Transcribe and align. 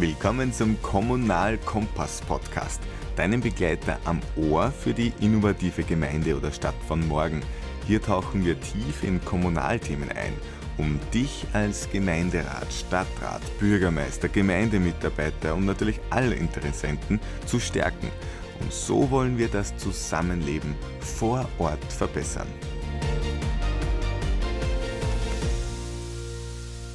Willkommen 0.00 0.52
zum 0.52 0.80
Kommunal 0.80 1.58
Kompass 1.58 2.20
Podcast, 2.20 2.80
deinem 3.16 3.40
Begleiter 3.40 3.98
am 4.04 4.20
Ohr 4.36 4.70
für 4.70 4.94
die 4.94 5.12
innovative 5.18 5.82
Gemeinde 5.82 6.36
oder 6.36 6.52
Stadt 6.52 6.76
von 6.86 7.04
morgen. 7.08 7.40
Hier 7.84 8.00
tauchen 8.00 8.44
wir 8.44 8.60
tief 8.60 9.02
in 9.02 9.20
Kommunalthemen 9.24 10.10
ein, 10.12 10.34
um 10.76 11.00
dich 11.12 11.44
als 11.52 11.90
Gemeinderat, 11.90 12.72
Stadtrat, 12.72 13.42
Bürgermeister, 13.58 14.28
Gemeindemitarbeiter 14.28 15.56
und 15.56 15.64
natürlich 15.64 15.98
alle 16.10 16.36
Interessenten 16.36 17.18
zu 17.44 17.58
stärken. 17.58 18.08
Und 18.60 18.72
so 18.72 19.10
wollen 19.10 19.36
wir 19.36 19.48
das 19.48 19.76
Zusammenleben 19.78 20.76
vor 21.00 21.48
Ort 21.58 21.92
verbessern. 21.92 22.46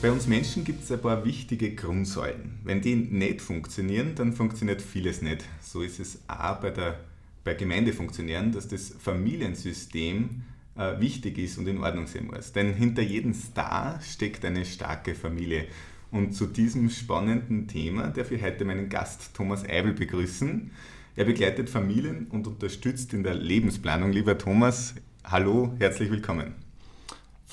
Bei 0.03 0.12
uns 0.12 0.27
Menschen 0.27 0.66
gibt 0.66 0.84
es 0.84 0.91
ein 0.91 0.99
paar 0.99 1.23
wichtige 1.23 1.75
Grundsäulen. 1.75 2.59
Wenn 2.66 2.81
die 2.81 2.93
nicht 2.93 3.39
funktionieren, 3.39 4.16
dann 4.16 4.34
funktioniert 4.34 4.81
vieles 4.81 5.21
nicht. 5.21 5.45
So 5.62 5.81
ist 5.81 5.98
es 6.02 6.20
auch 6.27 6.57
bei, 6.57 6.71
der, 6.71 6.99
bei 7.45 7.53
Gemeindefunktionären, 7.53 8.52
dass 8.52 8.67
das 8.67 8.93
Familiensystem 8.99 10.41
äh, 10.76 10.99
wichtig 10.99 11.38
ist 11.38 11.57
und 11.57 11.70
in 11.70 11.77
Ordnung 11.77 12.07
sein 12.07 12.26
muss. 12.26 12.52
Denn 12.52 12.73
hinter 12.73 13.02
jedem 13.02 13.34
Star 13.34 14.02
steckt 14.02 14.43
eine 14.43 14.66
starke 14.66 15.16
Familie. 15.16 15.67
Und 16.12 16.35
zu 16.35 16.48
diesem 16.48 16.90
spannenden 16.90 17.70
Thema 17.70 18.09
darf 18.09 18.29
ich 18.31 18.43
heute 18.43 18.65
meinen 18.65 18.90
Gast 18.90 19.34
Thomas 19.34 19.63
Eibel 19.63 19.93
begrüßen. 19.93 20.70
Er 21.15 21.23
begleitet 21.23 21.70
Familien 21.70 22.27
und 22.27 22.45
unterstützt 22.45 23.13
in 23.13 23.23
der 23.23 23.35
Lebensplanung. 23.35 24.12
Lieber 24.12 24.38
Thomas, 24.38 24.95
hallo, 25.23 25.73
herzlich 25.79 26.12
willkommen. 26.12 26.62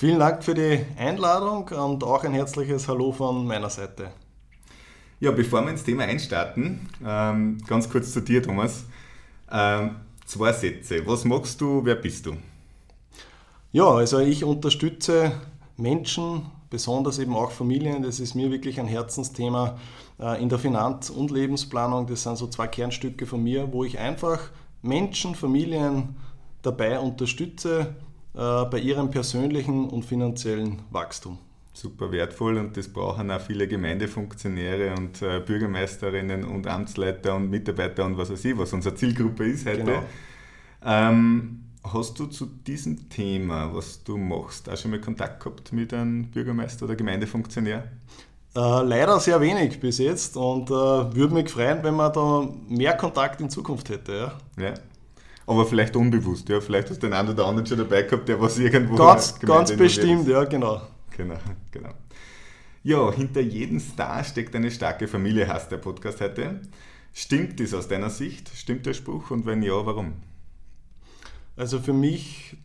Vielen 0.01 0.17
Dank 0.17 0.43
für 0.43 0.55
die 0.55 0.79
Einladung 0.97 1.67
und 1.67 2.03
auch 2.03 2.23
ein 2.23 2.33
herzliches 2.33 2.87
Hallo 2.87 3.11
von 3.11 3.45
meiner 3.45 3.69
Seite. 3.69 4.09
Ja, 5.19 5.29
bevor 5.29 5.61
wir 5.61 5.69
ins 5.69 5.83
Thema 5.83 6.05
einstarten, 6.05 6.89
ähm, 7.05 7.59
ganz 7.67 7.87
kurz 7.87 8.11
zu 8.11 8.21
dir, 8.21 8.41
Thomas. 8.41 8.85
Ähm, 9.51 9.97
zwei 10.25 10.53
Sätze. 10.53 11.05
Was 11.05 11.23
magst 11.23 11.61
du, 11.61 11.85
wer 11.85 11.93
bist 11.93 12.25
du? 12.25 12.33
Ja, 13.73 13.91
also 13.91 14.17
ich 14.17 14.43
unterstütze 14.43 15.33
Menschen, 15.77 16.47
besonders 16.71 17.19
eben 17.19 17.35
auch 17.35 17.51
Familien. 17.51 18.01
Das 18.01 18.19
ist 18.19 18.33
mir 18.33 18.49
wirklich 18.49 18.79
ein 18.79 18.87
Herzensthema 18.87 19.77
äh, 20.19 20.41
in 20.41 20.49
der 20.49 20.57
Finanz- 20.57 21.11
und 21.11 21.29
Lebensplanung. 21.29 22.07
Das 22.07 22.23
sind 22.23 22.39
so 22.39 22.47
zwei 22.47 22.65
Kernstücke 22.65 23.27
von 23.27 23.43
mir, 23.43 23.71
wo 23.71 23.83
ich 23.83 23.99
einfach 23.99 24.49
Menschen, 24.81 25.35
Familien 25.35 26.15
dabei 26.63 26.97
unterstütze, 26.97 27.93
bei 28.33 28.79
ihrem 28.79 29.11
persönlichen 29.11 29.89
und 29.89 30.05
finanziellen 30.05 30.81
Wachstum. 30.89 31.37
Super 31.73 32.11
wertvoll 32.11 32.57
und 32.57 32.75
das 32.75 32.89
brauchen 32.89 33.31
auch 33.31 33.39
viele 33.39 33.65
Gemeindefunktionäre 33.65 34.93
und 34.95 35.21
äh, 35.21 35.39
Bürgermeisterinnen 35.39 36.43
und 36.43 36.67
Amtsleiter 36.67 37.35
und 37.35 37.49
Mitarbeiter 37.49 38.03
und 38.05 38.17
was 38.17 38.29
weiß 38.29 38.43
ich, 38.43 38.57
was 38.57 38.73
unsere 38.73 38.93
Zielgruppe 38.95 39.45
ist 39.45 39.65
heute. 39.65 39.83
Genau. 39.83 40.03
Ähm, 40.83 41.63
hast 41.83 42.19
du 42.19 42.25
zu 42.25 42.45
diesem 42.45 43.07
Thema, 43.09 43.73
was 43.73 44.03
du 44.03 44.17
machst, 44.17 44.69
auch 44.69 44.75
schon 44.75 44.91
mal 44.91 44.99
Kontakt 44.99 45.41
gehabt 45.41 45.71
mit 45.71 45.93
einem 45.93 46.29
Bürgermeister 46.29 46.85
oder 46.85 46.95
Gemeindefunktionär? 46.97 47.83
Äh, 48.53 48.59
leider 48.59 49.17
sehr 49.21 49.39
wenig 49.39 49.79
bis 49.79 49.97
jetzt 49.99 50.35
und 50.35 50.69
äh, 50.69 50.73
würde 50.73 51.33
mich 51.33 51.49
freuen, 51.49 51.81
wenn 51.83 51.95
man 51.95 52.11
da 52.11 52.49
mehr 52.67 52.97
Kontakt 52.97 53.39
in 53.39 53.49
Zukunft 53.49 53.89
hätte. 53.89 54.33
Ja. 54.57 54.63
ja 54.63 54.73
aber 55.51 55.65
vielleicht 55.65 55.95
unbewusst, 55.95 56.49
ja. 56.49 56.61
Vielleicht 56.61 56.89
hast 56.89 57.03
du 57.03 57.07
den 57.07 57.13
einen 57.13 57.29
oder 57.29 57.45
anderen 57.45 57.65
schon 57.65 57.77
dabei 57.77 58.03
gehabt, 58.03 58.27
der 58.27 58.39
was 58.39 58.57
irgendwo. 58.57 58.95
Ganz, 58.95 59.39
ganz 59.39 59.75
bestimmt, 59.75 60.27
ja, 60.27 60.43
genau. 60.45 60.81
Genau, 61.15 61.37
genau. 61.71 61.93
Ja, 62.83 63.11
hinter 63.11 63.41
jedem 63.41 63.79
Star 63.79 64.23
steckt 64.23 64.55
eine 64.55 64.71
starke 64.71 65.07
Familie, 65.07 65.47
heißt 65.47 65.71
der 65.71 65.77
Podcast 65.77 66.19
heute. 66.21 66.61
Stimmt 67.13 67.59
das 67.59 67.73
aus 67.73 67.87
deiner 67.87 68.09
Sicht? 68.09 68.49
Stimmt 68.55 68.85
der 68.85 68.93
Spruch? 68.93 69.31
Und 69.31 69.45
wenn 69.45 69.61
ja, 69.61 69.85
warum? 69.85 70.13
Also 71.55 71.79
für 71.79 71.93
mich 71.93 72.57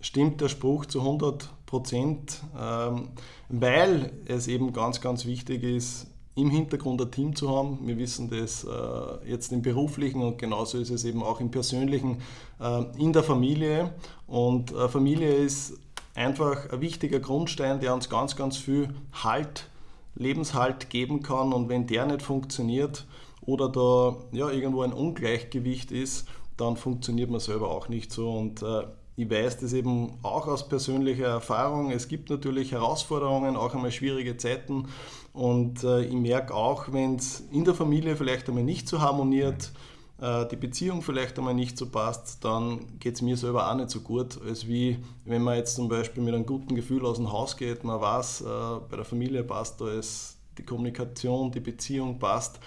stimmt 0.00 0.40
der 0.40 0.48
Spruch 0.48 0.86
zu 0.86 1.00
100 1.00 1.50
Prozent, 1.66 2.42
ähm, 2.56 3.08
weil 3.48 4.12
es 4.26 4.46
eben 4.46 4.72
ganz, 4.72 5.00
ganz 5.00 5.24
wichtig 5.24 5.64
ist, 5.64 6.06
im 6.36 6.50
Hintergrund 6.50 7.00
ein 7.00 7.10
Team 7.10 7.36
zu 7.36 7.48
haben. 7.48 7.78
Wir 7.86 7.96
wissen 7.96 8.28
das 8.28 8.64
äh, 8.64 9.30
jetzt 9.30 9.52
im 9.52 9.62
beruflichen 9.62 10.20
und 10.22 10.38
genauso 10.38 10.78
ist 10.78 10.90
es 10.90 11.04
eben 11.04 11.22
auch 11.22 11.40
im 11.40 11.50
persönlichen 11.50 12.22
äh, 12.60 12.84
in 12.98 13.12
der 13.12 13.22
Familie. 13.22 13.94
Und 14.26 14.72
äh, 14.72 14.88
Familie 14.88 15.32
ist 15.32 15.74
einfach 16.14 16.70
ein 16.70 16.80
wichtiger 16.80 17.20
Grundstein, 17.20 17.80
der 17.80 17.94
uns 17.94 18.08
ganz, 18.08 18.34
ganz 18.36 18.56
viel 18.56 18.88
Halt, 19.12 19.68
Lebenshalt 20.16 20.90
geben 20.90 21.22
kann. 21.22 21.52
Und 21.52 21.68
wenn 21.68 21.86
der 21.86 22.06
nicht 22.06 22.22
funktioniert 22.22 23.06
oder 23.42 23.68
da 23.68 24.16
ja, 24.32 24.50
irgendwo 24.50 24.82
ein 24.82 24.92
Ungleichgewicht 24.92 25.92
ist, 25.92 26.26
dann 26.56 26.76
funktioniert 26.76 27.30
man 27.30 27.40
selber 27.40 27.70
auch 27.70 27.88
nicht 27.88 28.12
so. 28.12 28.32
Und 28.32 28.62
äh, 28.62 28.84
ich 29.16 29.30
weiß 29.30 29.58
das 29.58 29.72
eben 29.72 30.14
auch 30.22 30.48
aus 30.48 30.68
persönlicher 30.68 31.26
Erfahrung. 31.26 31.92
Es 31.92 32.08
gibt 32.08 32.30
natürlich 32.30 32.72
Herausforderungen, 32.72 33.56
auch 33.56 33.74
einmal 33.74 33.92
schwierige 33.92 34.36
Zeiten. 34.36 34.88
Und 35.34 35.82
äh, 35.82 36.02
ich 36.04 36.14
merke 36.14 36.54
auch, 36.54 36.92
wenn 36.92 37.16
es 37.16 37.40
in 37.50 37.64
der 37.64 37.74
Familie 37.74 38.16
vielleicht 38.16 38.48
einmal 38.48 38.62
nicht 38.62 38.88
so 38.88 39.00
harmoniert, 39.00 39.72
äh, 40.20 40.46
die 40.46 40.56
Beziehung 40.56 41.02
vielleicht 41.02 41.36
einmal 41.38 41.54
nicht 41.54 41.76
so 41.76 41.86
passt, 41.86 42.44
dann 42.44 42.98
geht 43.00 43.16
es 43.16 43.22
mir 43.22 43.36
selber 43.36 43.68
auch 43.68 43.74
nicht 43.74 43.90
so 43.90 44.00
gut, 44.00 44.40
als 44.46 44.68
wie 44.68 44.98
wenn 45.24 45.42
man 45.42 45.56
jetzt 45.56 45.74
zum 45.74 45.88
Beispiel 45.88 46.22
mit 46.22 46.34
einem 46.34 46.46
guten 46.46 46.76
Gefühl 46.76 47.04
aus 47.04 47.16
dem 47.16 47.32
Haus 47.32 47.56
geht, 47.56 47.82
man 47.82 48.00
weiß, 48.00 48.42
äh, 48.42 48.44
bei 48.88 48.96
der 48.96 49.04
Familie 49.04 49.42
passt 49.42 49.80
ist 49.80 50.38
die 50.56 50.62
Kommunikation, 50.62 51.50
die 51.50 51.58
Beziehung 51.58 52.20
passt, 52.20 52.60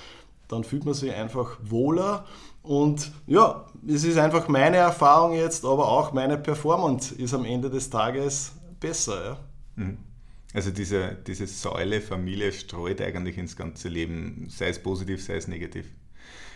dann 0.49 0.65
fühlt 0.65 0.83
man 0.83 0.93
sich 0.93 1.13
einfach 1.13 1.57
wohler 1.63 2.25
und 2.63 3.13
ja, 3.27 3.63
es 3.87 4.03
ist 4.03 4.17
einfach 4.17 4.49
meine 4.49 4.75
Erfahrung 4.75 5.31
jetzt, 5.31 5.63
aber 5.63 5.87
auch 5.87 6.11
meine 6.11 6.37
Performance 6.37 7.15
ist 7.15 7.33
am 7.33 7.45
Ende 7.45 7.69
des 7.69 7.89
Tages 7.89 8.51
besser. 8.81 9.23
Ja. 9.23 9.37
Mhm. 9.77 9.97
Also 10.53 10.71
diese, 10.71 11.17
diese 11.27 11.45
Säule 11.45 12.01
Familie 12.01 12.51
streut 12.51 13.01
eigentlich 13.01 13.37
ins 13.37 13.55
ganze 13.55 13.89
Leben, 13.89 14.47
sei 14.49 14.69
es 14.69 14.79
positiv, 14.79 15.21
sei 15.21 15.35
es 15.35 15.47
negativ. 15.47 15.87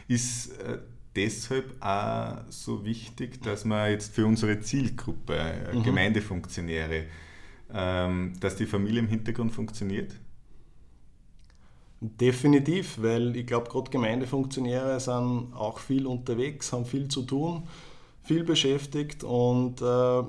Ist 0.07 0.57
äh, 0.61 0.79
deshalb 1.15 1.75
auch 1.81 2.37
so 2.49 2.85
wichtig, 2.85 3.41
dass 3.41 3.65
man 3.65 3.91
jetzt 3.91 4.13
für 4.13 4.25
unsere 4.25 4.59
Zielgruppe, 4.61 5.35
äh, 5.35 5.75
mhm. 5.75 5.83
Gemeindefunktionäre, 5.83 7.05
ähm, 7.73 8.33
dass 8.39 8.55
die 8.55 8.65
Familie 8.65 8.99
im 8.99 9.07
Hintergrund 9.07 9.51
funktioniert? 9.51 10.15
Definitiv, 11.99 12.97
weil 12.99 13.35
ich 13.35 13.45
glaube, 13.45 13.69
gerade 13.69 13.91
Gemeindefunktionäre 13.91 14.99
sind 14.99 15.53
auch 15.53 15.77
viel 15.77 16.07
unterwegs, 16.07 16.73
haben 16.73 16.85
viel 16.85 17.07
zu 17.09 17.21
tun, 17.21 17.67
viel 18.23 18.43
beschäftigt 18.43 19.23
und 19.23 19.81
äh, 19.81 20.23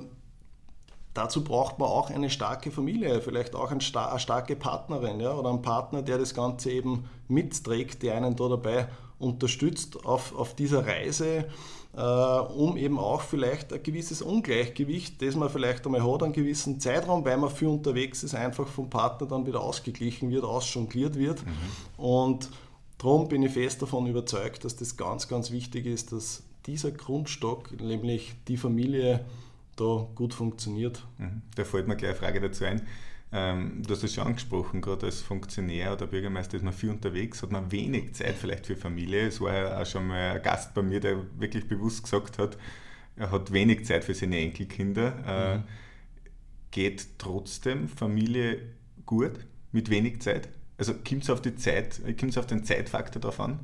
dazu 1.15 1.45
braucht 1.45 1.79
man 1.79 1.89
auch 1.89 2.11
eine 2.11 2.31
starke 2.31 2.71
Familie, 2.71 3.21
vielleicht 3.21 3.55
auch 3.55 3.71
eine, 3.71 3.81
starke 3.81 4.57
Partnerin 4.57 5.21
ja, 5.21 5.33
oder 5.35 5.51
einen 5.51 5.63
Partner, 5.63 6.03
der 6.03 6.19
das 6.19 6.35
Ganze 6.35 6.71
eben 6.71 7.09
mitträgt, 7.29 8.03
der 8.03 8.17
einen 8.17 8.37
da 8.37 8.49
dabei 8.49 8.89
unterstützt 9.19 10.05
auf, 10.05 10.35
auf 10.35 10.55
dieser 10.55 10.87
Reise 10.87 11.47
äh, 11.95 12.01
um 12.01 12.77
eben 12.77 12.99
auch 12.99 13.21
vielleicht 13.21 13.73
ein 13.73 13.83
gewisses 13.83 14.23
Ungleichgewicht, 14.23 15.21
das 15.21 15.35
man 15.35 15.51
vielleicht 15.51 15.85
einmal 15.85 16.03
hat, 16.03 16.23
einen 16.23 16.33
gewissen 16.33 16.81
Zeitraum, 16.81 17.25
weil 17.25 17.37
man 17.37 17.51
viel 17.51 17.69
unterwegs 17.69 18.23
ist, 18.23 18.35
einfach 18.35 18.67
vom 18.67 18.89
Partner 18.89 19.27
dann 19.27 19.47
wieder 19.47 19.61
ausgeglichen 19.61 20.31
wird, 20.31 20.45
ausjongliert 20.45 21.19
wird. 21.19 21.45
Mhm. 21.45 22.03
Und 22.03 22.49
darum 22.99 23.29
bin 23.29 23.43
ich 23.43 23.53
fest 23.53 23.83
davon 23.83 24.07
überzeugt, 24.07 24.65
dass 24.65 24.77
das 24.77 24.97
ganz, 24.97 25.29
ganz 25.29 25.51
wichtig 25.51 25.87
ist, 25.87 26.13
dass 26.13 26.43
dieser 26.67 26.93
Grundstock, 26.93 27.79
nämlich 27.81 28.35
die 28.49 28.57
Familie, 28.57 29.25
da 29.77 30.09
gut 30.15 30.35
funktioniert. 30.35 31.07
Mhm. 31.19 31.43
Da 31.55 31.65
fällt 31.65 31.89
mir 31.89 31.97
gleich 31.97 32.11
eine 32.11 32.19
Frage 32.19 32.41
dazu 32.41 32.65
ein. 32.65 32.83
Ähm, 33.35 33.83
du 33.83 33.95
hast 33.95 34.05
es 34.05 34.15
schon 34.15 34.27
angesprochen, 34.27 34.83
gerade 34.83 35.07
als 35.07 35.23
Funktionär 35.23 35.95
oder 35.95 36.07
Bürgermeister 36.07 36.59
ist 36.59 36.63
man 36.63 36.75
viel 36.75 36.91
unterwegs, 36.91 37.43
hat 37.43 37.51
man 37.51 37.73
wenig 37.73 38.15
Zeit 38.15 38.35
vielleicht 38.35 38.67
für 38.67 38.77
Familie. 38.77 39.27
Es 39.27 39.41
war 39.41 39.55
ja 39.55 39.81
auch 39.81 39.87
schon 39.87 40.07
mal 40.07 40.33
ein 40.33 40.43
Gast 40.43 40.75
bei 40.75 40.83
mir, 40.83 41.01
der 41.01 41.17
wirklich 41.41 41.67
bewusst 41.67 42.03
gesagt 42.03 42.39
hat, 42.39 42.59
er 43.17 43.31
hat 43.31 43.53
wenig 43.53 43.87
Zeit 43.87 44.05
für 44.05 44.15
seine 44.15 44.39
Enkelkinder. 44.39 45.15
Äh, 45.27 45.59
mhm. 45.59 45.65
Geht 46.71 47.19
trotzdem 47.19 47.89
Familie 47.89 48.59
gut 49.07 49.33
mit 49.73 49.89
wenig 49.89 50.21
Zeit? 50.21 50.49
Also 50.77 50.95
kommt 50.95 51.23
es 51.23 51.31
auf 51.31 51.41
die 51.41 51.55
Zeit, 51.57 52.01
kommt 52.19 52.33
es 52.33 52.39
auf 52.39 52.47
den 52.47 52.65
Zeitfaktor 52.65 53.21
drauf 53.21 53.41
an? 53.41 53.61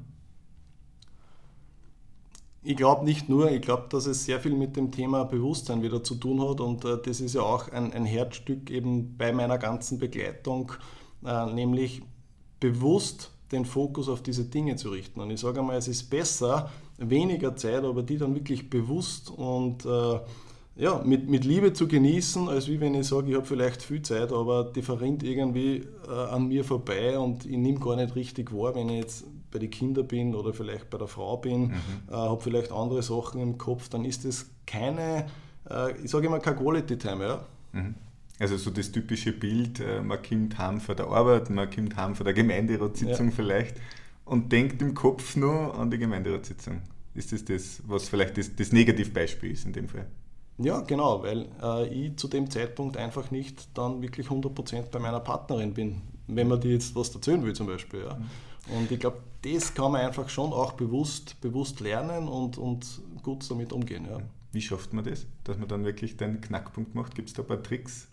Ich 2.62 2.76
glaube 2.76 3.05
nicht 3.05 3.28
nur, 3.28 3.50
ich 3.50 3.62
glaube, 3.62 3.87
dass 3.88 4.06
es 4.06 4.25
sehr 4.25 4.40
viel 4.40 4.55
mit 4.55 4.76
dem 4.76 4.90
Thema 4.90 5.25
Bewusstsein 5.25 5.82
wieder 5.82 6.02
zu 6.02 6.16
tun 6.16 6.46
hat 6.49 6.60
und 6.60 6.84
äh, 6.84 6.99
das 7.02 7.20
ist 7.20 7.34
ja 7.34 7.43
auch 7.43 7.70
ein, 7.70 7.93
ein, 7.93 8.05
Herzstück 8.05 8.70
eben 8.70 9.16
bei 9.16 9.32
meiner 9.32 9.58
ganzen 9.58 9.99
Begleitung, 9.99 10.72
äh, 11.25 11.46
nämlich 11.46 12.02
bewusst 12.58 13.31
den 13.52 13.64
Fokus 13.64 14.08
auf 14.08 14.22
diese 14.22 14.44
Dinge 14.44 14.76
zu 14.76 14.90
richten. 14.90 15.20
Und 15.20 15.31
ich 15.31 15.40
sage 15.40 15.60
einmal, 15.60 15.76
es 15.76 15.88
ist 15.88 16.10
besser, 16.10 16.70
weniger 16.99 17.55
Zeit, 17.56 17.84
aber 17.84 18.02
die 18.02 18.19
dann 18.19 18.34
wirklich 18.34 18.69
bewusst 18.69 19.31
und 19.31 19.87
äh, 19.87 20.20
ja, 20.76 21.02
mit, 21.04 21.28
mit 21.28 21.44
Liebe 21.44 21.72
zu 21.72 21.88
genießen, 21.88 22.49
als 22.49 22.69
wie 22.69 22.81
wenn 22.81 22.94
ich 22.94 23.06
sage, 23.06 23.31
ich 23.31 23.37
habe 23.37 23.46
vielleicht 23.46 23.82
viel 23.82 24.02
Zeit, 24.02 24.32
aber 24.32 24.64
die 24.64 24.82
verrinnt 24.82 25.22
irgendwie 25.22 25.84
äh, 26.08 26.12
an 26.12 26.49
mir 26.49 26.64
vorbei 26.64 27.19
und 27.19 27.46
ich 27.46 27.56
nehme 27.56 27.81
gar 27.81 27.96
nicht 27.96 28.14
richtig 28.14 28.52
wahr, 28.52 28.75
wenn 28.75 28.88
ich 28.88 29.00
jetzt 29.00 29.25
bei 29.50 29.59
den 29.59 29.71
Kindern 29.71 30.06
bin 30.06 30.35
oder 30.35 30.53
vielleicht 30.53 30.91
bei 30.91 30.99
der 30.99 31.09
Frau 31.09 31.37
bin, 31.37 31.69
mhm. 31.69 31.75
äh, 32.09 32.12
habe 32.12 32.41
vielleicht 32.41 32.73
andere 32.73 33.03
Sachen 33.03 33.41
im 33.41 33.59
Kopf, 33.59 33.89
dann 33.89 34.05
ist 34.05 34.25
das 34.25 34.47
keine, 34.67 35.27
äh, 35.71 35.93
ich 36.03 36.11
sage 36.11 36.27
immer, 36.27 36.39
keine 36.39 36.56
Quality 36.56 36.99
Time. 36.99 37.25
Ja? 37.25 37.45
Mhm. 37.73 37.95
Also 38.39 38.56
so 38.56 38.71
das 38.71 38.93
typische 38.93 39.33
Bild, 39.33 39.81
äh, 39.81 40.00
man 40.00 40.23
kommt 40.23 40.59
heim 40.59 40.81
von 40.81 40.97
der 40.97 41.06
Arbeit, 41.09 41.50
man 41.50 41.71
kommt 41.71 41.97
heim 41.97 42.15
von 42.15 42.25
der 42.25 42.35
Gemeinderatssitzung 42.35 43.29
ja. 43.29 43.35
vielleicht 43.35 43.77
und 44.25 44.53
denkt 44.53 44.81
im 44.83 44.95
Kopf 44.95 45.37
nur 45.37 45.75
an 45.75 45.91
die 45.91 45.99
Gemeinderatssitzung. 45.99 46.83
Ist 47.15 47.33
das 47.33 47.45
das, 47.45 47.83
was 47.87 48.09
vielleicht 48.09 48.39
das, 48.39 48.55
das 48.55 48.73
Negativbeispiel 48.73 49.50
ist 49.50 49.65
in 49.65 49.73
dem 49.73 49.89
Fall? 49.89 50.06
Ja, 50.59 50.81
genau, 50.81 51.23
weil 51.23 51.47
äh, 51.62 51.89
ich 51.89 52.17
zu 52.17 52.29
dem 52.29 52.50
Zeitpunkt 52.50 52.97
einfach 52.97 53.31
nicht 53.31 53.77
dann 53.77 54.03
wirklich 54.03 54.27
100% 54.27 54.91
bei 54.91 54.99
meiner 54.99 55.21
Partnerin 55.21 55.73
bin, 55.73 56.03
wenn 56.27 56.49
man 56.49 56.61
die 56.61 56.71
jetzt 56.71 56.95
was 56.95 57.15
erzählen 57.15 57.43
will 57.45 57.55
zum 57.55 57.67
Beispiel. 57.67 58.00
Ja. 58.00 58.15
Mhm. 58.15 58.77
Und 58.77 58.91
ich 58.91 59.00
glaube, 59.00 59.19
das 59.43 59.73
kann 59.75 59.93
man 59.93 60.00
einfach 60.02 60.29
schon 60.29 60.52
auch 60.52 60.73
bewusst, 60.73 61.40
bewusst 61.40 61.81
lernen 61.81 62.29
und, 62.29 62.58
und 62.58 63.00
gut 63.23 63.49
damit 63.50 63.73
umgehen. 63.73 64.06
Ja. 64.11 64.19
Wie 64.52 64.62
schafft 64.62 64.93
man 64.93 65.05
das, 65.05 65.26
dass 65.44 65.58
man 65.58 65.69
dann 65.69 65.85
wirklich 65.85 66.17
den 66.17 66.40
Knackpunkt 66.40 66.94
macht? 66.94 67.14
Gibt 67.14 67.29
es 67.29 67.35
da 67.35 67.43
ein 67.43 67.49
paar 67.49 67.62
Tricks? 67.62 68.08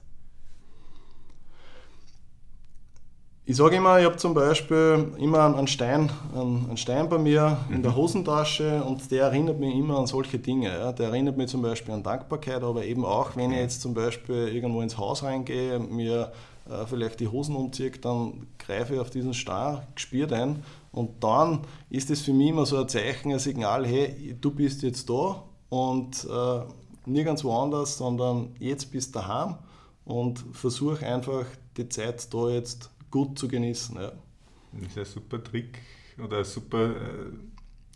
Ich 3.48 3.58
sage 3.58 3.76
immer, 3.76 4.00
ich 4.00 4.06
habe 4.06 4.18
zum 4.18 4.34
Beispiel 4.34 5.14
immer 5.20 5.56
einen 5.56 5.68
Stein, 5.68 6.10
einen 6.34 6.78
Stein 6.78 7.08
bei 7.08 7.20
mir 7.20 7.60
in 7.70 7.84
der 7.84 7.92
mhm. 7.92 7.98
Hosentasche 7.98 8.84
und 8.84 9.12
der 9.12 9.26
erinnert 9.26 9.60
mich 9.60 9.76
immer 9.76 10.00
an 10.00 10.08
solche 10.08 10.40
Dinge. 10.40 10.70
Ja. 10.70 10.92
Der 10.92 11.10
erinnert 11.10 11.38
mich 11.38 11.50
zum 11.50 11.62
Beispiel 11.62 11.94
an 11.94 12.02
Dankbarkeit, 12.02 12.64
aber 12.64 12.84
eben 12.84 13.06
auch, 13.06 13.36
wenn 13.36 13.52
ich 13.52 13.60
jetzt 13.60 13.82
zum 13.82 13.94
Beispiel 13.94 14.48
irgendwo 14.48 14.82
ins 14.82 14.98
Haus 14.98 15.22
reingehe, 15.22 15.78
mir 15.78 16.32
äh, 16.70 16.86
vielleicht 16.86 17.20
die 17.20 17.28
Hosen 17.28 17.56
umziehe, 17.56 17.92
dann 17.92 18.48
greife 18.58 18.96
ich 18.96 19.00
auf 19.00 19.10
diesen 19.10 19.34
Stein, 19.34 19.82
spüre 19.96 20.28
den 20.28 20.64
und 20.92 21.24
dann 21.24 21.62
ist 21.90 22.10
es 22.10 22.22
für 22.22 22.34
mich 22.34 22.50
immer 22.50 22.66
so 22.66 22.78
ein 22.78 22.90
Zeichen, 22.90 23.32
ein 23.32 23.40
Signal, 23.40 23.86
hey, 23.86 24.36
du 24.40 24.52
bist 24.52 24.82
jetzt 24.82 25.10
da 25.10 25.44
und 25.70 26.26
äh, 26.26 26.62
nirgends 27.06 27.44
woanders, 27.44 27.98
sondern 27.98 28.56
jetzt 28.60 28.92
bist 28.92 29.16
du 29.16 29.20
daheim 29.20 29.58
und 30.06 30.44
versuch 30.54 31.02
einfach 31.02 31.46
die 31.78 31.90
Zeit 31.90 32.34
da 32.34 32.50
jetzt 32.50 32.90
gut 33.12 33.38
zu 33.38 33.48
genießen. 33.48 33.96
Ja. 33.96 34.12
Das 34.72 34.90
ist 34.90 34.98
ein 34.98 35.06
super 35.06 35.44
Trick 35.44 35.80
oder 36.24 36.40
ein 36.40 36.44
super 36.46 36.96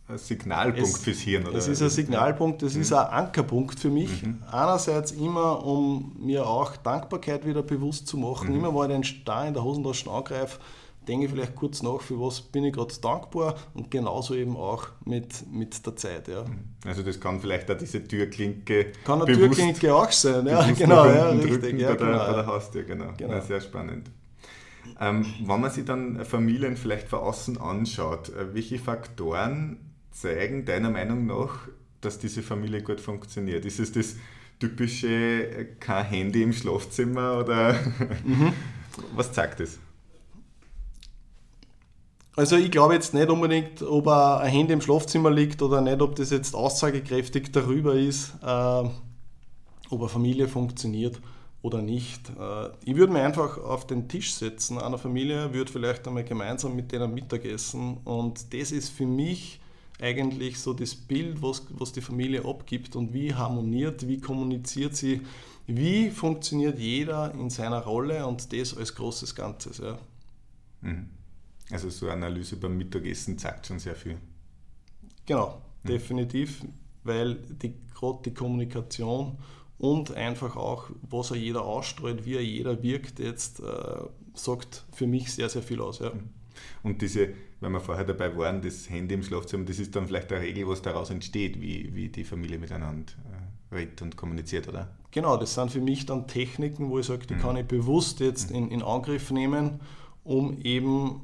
äh, 0.10 0.18
Signalpunkt 0.18 0.90
es, 0.90 0.98
fürs 0.98 1.20
Hirn. 1.20 1.48
Oder? 1.48 1.58
Es 1.58 1.68
ist 1.68 1.82
ein 1.82 1.90
Signalpunkt, 1.90 2.64
es 2.64 2.76
mhm. 2.76 2.82
ist 2.82 2.94
ein 2.94 3.08
Ankerpunkt 3.08 3.80
für 3.80 3.90
mich. 3.90 4.24
Mhm. 4.24 4.44
Einerseits 4.52 5.12
immer, 5.12 5.66
um 5.66 6.16
mir 6.20 6.48
auch 6.48 6.78
Dankbarkeit 6.78 7.46
wieder 7.46 7.64
bewusst 7.64 8.08
zu 8.08 8.18
machen. 8.18 8.50
Mhm. 8.50 8.56
Immer, 8.56 8.76
wenn 8.76 8.92
ich 8.92 8.98
den 8.98 9.04
Stein 9.04 9.50
in 9.50 9.54
der 9.54 9.64
Hosentasche 9.64 10.10
angreife, 10.10 10.60
denke 11.08 11.26
ich 11.26 11.32
vielleicht 11.32 11.56
kurz 11.56 11.82
nach, 11.82 12.02
für 12.02 12.20
was 12.20 12.40
bin 12.40 12.64
ich 12.64 12.74
gerade 12.74 12.94
dankbar 13.02 13.56
und 13.74 13.90
genauso 13.90 14.36
eben 14.36 14.56
auch 14.56 14.88
mit, 15.06 15.52
mit 15.52 15.86
der 15.86 15.96
Zeit. 15.96 16.28
Ja. 16.28 16.44
Mhm. 16.44 16.60
Also 16.86 17.02
das 17.02 17.20
kann 17.20 17.40
vielleicht 17.40 17.70
auch 17.72 17.78
diese 17.78 18.04
Türklinke 18.04 18.92
Kann 19.04 19.22
eine 19.22 19.26
bewusst, 19.26 19.60
Türklinke 19.60 19.94
auch 19.94 20.12
sein, 20.12 20.46
ja, 20.46 20.70
genau, 20.72 21.06
ja, 21.06 21.30
richtig. 21.30 21.80
Ja, 21.80 21.90
bei, 21.90 21.96
genau, 21.96 22.12
der, 22.12 22.26
bei 22.26 22.34
der 22.34 22.46
Haustür, 22.46 22.84
genau. 22.84 23.14
genau. 23.18 23.34
Ja, 23.34 23.42
sehr 23.42 23.62
spannend. 23.62 24.12
Ähm, 25.00 25.26
wenn 25.46 25.62
man 25.62 25.72
sich 25.72 25.86
dann 25.86 26.26
Familien 26.26 26.76
vielleicht 26.76 27.08
von 27.08 27.20
außen 27.20 27.58
anschaut, 27.60 28.30
äh, 28.30 28.54
welche 28.54 28.80
Faktoren 28.80 29.89
zeigen 30.12 30.66
deiner 30.66 30.90
Meinung 30.90 31.26
nach, 31.26 31.68
dass 32.02 32.20
diese 32.20 32.44
Familie 32.44 32.82
gut 32.82 33.02
funktioniert? 33.02 33.66
Ist 33.66 33.80
es 33.80 33.92
das 33.92 34.16
typische 34.60 35.08
äh, 35.08 35.66
kein 35.80 36.06
Handy 36.06 36.44
im 36.44 36.54
Schlafzimmer 36.54 37.40
oder 37.40 37.74
mhm. 38.24 38.54
was 39.16 39.32
zeigt 39.32 39.60
das? 39.60 39.80
Also 42.36 42.56
ich 42.56 42.72
glaube 42.72 42.94
jetzt 42.94 43.14
nicht 43.14 43.30
unbedingt, 43.30 43.82
ob 43.82 44.08
ein 44.08 44.50
Handy 44.50 44.72
im 44.72 44.82
Schlafzimmer 44.82 45.30
liegt 45.30 45.62
oder 45.62 45.82
nicht, 45.82 46.02
ob 46.02 46.16
das 46.16 46.30
jetzt 46.30 46.56
aussagekräftig 46.56 47.52
darüber 47.52 47.96
ist, 47.96 48.34
äh, 48.42 48.90
ob 49.90 50.00
eine 50.00 50.08
Familie 50.08 50.48
funktioniert 50.48 51.20
oder 51.62 51.82
nicht. 51.82 52.30
Äh, 52.30 52.70
ich 52.86 52.96
würde 52.96 53.12
mir 53.12 53.24
einfach 53.24 53.58
auf 53.58 53.88
den 53.88 54.08
Tisch 54.08 54.34
setzen 54.34 54.78
einer 54.78 54.98
Familie, 54.98 55.54
würde 55.54 55.72
vielleicht 55.72 56.08
einmal 56.08 56.24
gemeinsam 56.24 56.76
mit 56.76 56.92
denen 56.92 57.14
Mittagessen 57.14 57.98
und 58.06 58.54
das 58.54 58.72
ist 58.72 58.90
für 58.90 59.06
mich 59.06 59.60
eigentlich 60.02 60.60
so 60.60 60.74
das 60.74 60.96
Bild, 60.96 61.42
was, 61.42 61.66
was 61.72 61.92
die 61.92 62.02
Familie 62.02 62.46
abgibt 62.46 62.96
und 62.96 63.14
wie 63.14 63.34
harmoniert, 63.34 64.08
wie 64.08 64.20
kommuniziert 64.20 64.96
sie, 64.96 65.22
wie 65.68 66.10
funktioniert 66.10 66.80
jeder 66.80 67.34
in 67.34 67.50
seiner 67.50 67.82
Rolle 67.84 68.26
und 68.26 68.52
das 68.54 68.76
als 68.76 68.96
großes 68.96 69.36
Ganzes. 69.36 69.80
Ja. 69.80 70.00
Mhm. 70.82 71.10
Also 71.70 71.90
so 71.90 72.08
eine 72.08 72.26
Analyse 72.26 72.56
beim 72.56 72.78
Mittagessen 72.78 73.38
zeigt 73.38 73.68
schon 73.68 73.80
sehr 73.80 73.96
viel. 73.96 74.18
Genau, 75.26 75.62
mhm. 75.84 75.88
definitiv, 75.88 76.66
weil 77.04 77.36
die, 77.36 77.74
gerade 77.94 78.20
die 78.26 78.34
Kommunikation 78.34 79.38
und 79.78 80.12
einfach 80.14 80.56
auch, 80.56 80.90
was 81.02 81.32
er 81.32 81.38
jeder 81.38 81.64
ausstrahlt, 81.64 82.26
wie 82.26 82.36
er 82.36 82.44
jeder 82.44 82.82
wirkt, 82.82 83.20
jetzt 83.20 83.60
äh, 83.60 83.64
sagt 84.34 84.86
für 84.94 85.08
mich 85.08 85.32
sehr, 85.32 85.50
sehr 85.50 85.62
viel 85.62 85.82
aus. 85.82 86.00
Ja. 86.00 86.12
Und 86.84 87.02
diese, 87.02 87.30
wenn 87.60 87.72
wir 87.72 87.80
vorher 87.80 88.06
dabei 88.06 88.36
waren, 88.38 88.62
das 88.62 88.90
Handy 88.90 89.16
im 89.16 89.24
Schlafzimmer, 89.24 89.66
das 89.66 89.80
ist 89.80 89.96
dann 89.96 90.08
vielleicht 90.08 90.32
eine 90.32 90.42
Regel, 90.42 90.68
was 90.68 90.82
daraus 90.82 91.10
entsteht, 91.10 91.62
wie, 91.62 91.94
wie 91.94 92.10
die 92.10 92.24
Familie 92.24 92.58
miteinander 92.58 93.12
äh, 93.72 93.76
redet 93.76 94.02
und 94.02 94.16
kommuniziert, 94.16 94.68
oder? 94.68 94.90
Genau, 95.12 95.38
das 95.38 95.56
sind 95.56 95.72
für 95.72 95.82
mich 95.82 96.06
dann 96.06 96.28
Techniken, 96.28 96.90
wo 96.90 97.00
ich 97.00 97.08
sage, 97.08 97.26
die 97.26 97.36
mhm. 97.36 97.40
kann 97.40 97.58
ich 97.58 97.66
bewusst 97.66 98.20
jetzt 98.20 98.52
mhm. 98.52 98.56
in, 98.56 98.72
in 98.72 98.82
Angriff 98.84 99.32
nehmen, 99.32 99.80
um 100.24 100.60
eben 100.62 101.22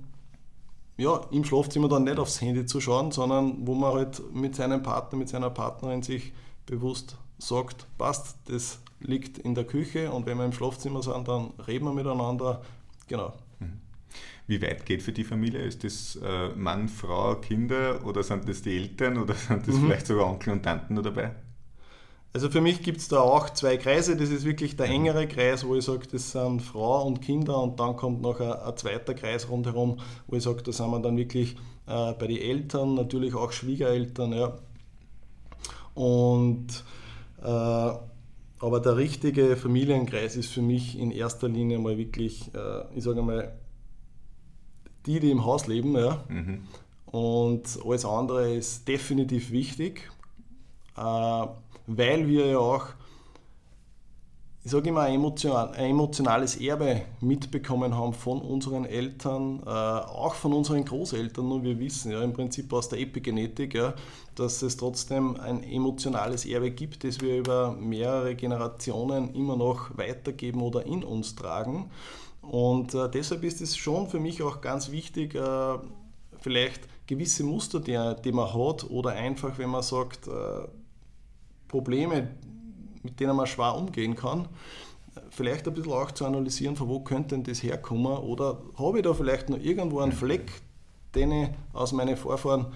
ja, 0.98 1.22
im 1.32 1.44
Schlafzimmer 1.44 1.90
dann 1.90 2.06
nicht 2.06 2.20
aufs 2.20 2.42
Handy 2.42 2.66
zu 2.66 2.80
schauen, 2.80 3.12
sondern 3.12 3.68
wo 3.68 3.76
man 3.76 3.94
halt 3.94 4.22
mit 4.34 4.56
seinem 4.56 4.82
Partner, 4.82 5.20
mit 5.20 5.30
seiner 5.30 5.50
Partnerin 5.50 6.02
sich 6.02 6.34
bewusst 6.66 7.18
sagt, 7.38 7.86
passt, 7.98 8.38
das 8.46 8.80
liegt 9.00 9.38
in 9.38 9.56
der 9.56 9.66
Küche 9.66 10.12
und 10.12 10.26
wenn 10.26 10.38
wir 10.38 10.46
im 10.46 10.54
Schlafzimmer 10.54 11.04
sind, 11.04 11.28
dann 11.28 11.52
reden 11.68 11.86
wir 11.86 11.94
miteinander. 11.94 12.62
Genau. 13.08 13.34
Wie 14.48 14.62
weit 14.62 14.86
geht 14.86 15.02
für 15.02 15.12
die 15.12 15.24
Familie? 15.24 15.62
Ist 15.62 15.84
das 15.84 16.20
äh, 16.24 16.50
Mann, 16.50 16.88
Frau, 16.88 17.36
Kinder 17.36 18.06
oder 18.06 18.22
sind 18.22 18.48
das 18.48 18.62
die 18.62 18.78
Eltern 18.78 19.18
oder 19.18 19.34
sind 19.48 19.68
das 19.68 19.76
mhm. 19.76 19.86
vielleicht 19.86 20.08
sogar 20.08 20.28
Onkel 20.28 20.54
und 20.54 20.64
Tanten 20.64 20.94
noch 20.94 21.04
dabei? 21.04 21.32
Also 22.32 22.50
für 22.50 22.60
mich 22.60 22.84
gibt 22.84 22.98
es 22.98 23.08
da 23.08 23.22
auch 23.22 23.50
zwei 23.52 23.78
Kreise. 23.78 24.18
Das 24.18 24.30
ist 24.30 24.46
wirklich 24.46 24.76
der 24.76 24.88
mhm. 24.88 24.94
engere 24.94 25.28
Kreis, 25.28 25.66
wo 25.66 25.76
ich 25.76 25.86
sage, 25.86 26.06
das 26.12 26.32
sind 26.34 26.62
Frau 26.62 27.06
und 27.06 27.22
Kinder 27.22 27.62
und 27.62 27.80
dann 27.80 27.96
kommt 27.96 28.22
noch 28.22 28.40
ein, 28.40 28.52
ein 28.52 28.78
zweiter 28.78 29.14
Kreis 29.14 29.50
rundherum, 29.50 30.00
wo 30.28 30.36
ich 30.36 30.44
sage, 30.44 30.62
da 30.62 30.72
sind 30.72 30.92
wir 30.92 31.00
dann 31.00 31.18
wirklich 31.18 31.56
äh, 31.88 32.14
bei 32.14 32.28
den 32.28 32.38
Eltern, 32.38 32.94
natürlich 32.94 33.34
auch 33.34 33.52
Schwiegereltern. 33.52 34.34
Ja. 34.34 34.58
Und 35.94 36.84
äh, 37.42 37.94
aber 38.60 38.80
der 38.80 38.98
richtige 38.98 39.56
Familienkreis 39.58 40.36
ist 40.36 40.52
für 40.52 40.62
mich 40.62 40.98
in 40.98 41.12
erster 41.12 41.48
Linie 41.48 41.80
mal 41.80 41.98
wirklich, 41.98 42.54
äh, 42.54 42.84
ich 42.96 43.04
sage 43.04 43.22
mal, 43.22 43.54
die, 45.06 45.20
die 45.20 45.32
im 45.32 45.46
Haus 45.46 45.68
leben. 45.68 45.96
Ja. 45.98 46.24
Mhm. 46.28 46.64
Und 47.06 47.64
alles 47.86 48.06
andere 48.06 48.54
ist 48.54 48.88
definitiv 48.88 49.52
wichtig, 49.52 50.10
äh, 50.98 51.02
weil 51.02 52.28
wir 52.28 52.48
ja 52.48 52.58
auch 52.58 52.88
ich 54.66 54.72
sage 54.72 54.90
immer, 54.90 55.02
ein, 55.02 55.24
emotionales 55.76 56.60
Erbe 56.60 57.04
mitbekommen 57.22 57.96
haben 57.96 58.14
von 58.14 58.42
unseren 58.42 58.86
Eltern, 58.86 59.62
äh, 59.64 59.70
auch 59.70 60.34
von 60.34 60.54
unseren 60.54 60.84
Großeltern. 60.84 61.52
Und 61.52 61.64
wir 61.64 61.78
wissen 61.78 62.12
ja 62.12 62.24
im 62.24 62.34
Prinzip 62.34 62.74
aus 62.74 62.90
der 62.90 63.00
Epigenetik, 63.00 63.76
ja, 63.76 63.94
dass 64.34 64.64
es 64.64 64.76
trotzdem 64.76 65.40
ein 65.40 65.62
emotionales 65.62 66.48
Erbe 66.48 66.72
gibt, 66.72 67.04
das 67.04 67.22
wir 67.22 67.38
über 67.38 67.74
mehrere 67.74 68.34
Generationen 68.34 69.36
immer 69.36 69.56
noch 69.56 69.96
weitergeben 70.00 70.64
oder 70.64 70.84
in 70.84 71.04
uns 71.04 71.36
tragen. 71.36 71.92
Und 72.50 72.94
äh, 72.94 73.10
deshalb 73.10 73.44
ist 73.44 73.62
es 73.62 73.76
schon 73.76 74.08
für 74.08 74.20
mich 74.20 74.42
auch 74.44 74.62
ganz 74.62 74.92
wichtig, 74.92 75.36
äh, 75.36 75.78
vielleicht 76.40 76.88
gewisse 77.08 77.44
Muster, 77.44 77.80
die, 77.80 78.00
die, 78.24 78.32
man 78.32 78.54
hat, 78.54 78.90
oder 78.90 79.12
einfach, 79.12 79.58
wenn 79.58 79.70
man 79.70 79.84
sagt, 79.84 80.28
äh, 80.28 80.68
Probleme, 81.68 82.30
mit 83.04 83.20
denen 83.20 83.36
man 83.36 83.48
schwer 83.48 83.76
umgehen 83.76 84.16
kann. 84.16 84.48
Vielleicht 85.30 85.68
ein 85.68 85.74
bisschen 85.74 85.94
auch 85.94 86.12
zu 86.12 86.26
analysieren, 86.26 86.76
von 86.76 86.88
wo 86.88 87.00
könnte 87.00 87.36
denn 87.36 87.44
das 87.44 87.64
herkommen 87.64 88.18
oder 88.18 88.62
habe 88.78 89.00
ich 89.00 89.04
da 89.04 89.14
vielleicht 89.14 89.50
noch 89.50 89.60
irgendwo 89.60 90.00
einen 90.00 90.12
Fleck, 90.12 90.52
den 91.14 91.32
ich 91.32 91.50
aus 91.74 91.94
meinen 91.94 92.18
Vorfahren 92.18 92.68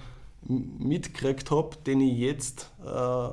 mitgekriegt 0.42 1.50
habe, 1.50 1.76
den 1.86 2.00
ich 2.00 2.18
jetzt 2.18 2.70
äh, 2.84 3.28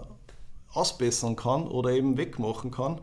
ausbessern 0.74 1.36
kann 1.36 1.67
oder 1.67 1.91
eben 1.91 2.17
wegmachen 2.17 2.72
kann. 2.72 3.00